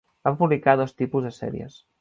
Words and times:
Va 0.27 0.31
publicar 0.39 0.75
dos 0.79 0.97
tipus 1.03 1.29
de 1.29 1.35
sèries. 1.39 1.83